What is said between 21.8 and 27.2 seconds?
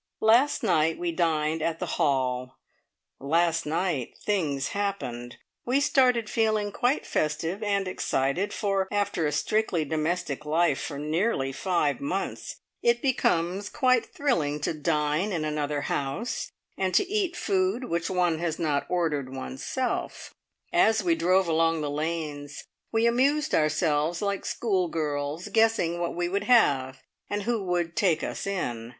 the lanes, we amused ourselves like schoolgirls, guessing what we "would have,"